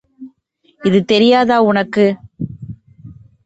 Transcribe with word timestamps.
இது 0.81 0.99
தெரியாதா 1.05 1.57
உனக்கு. 1.61 2.05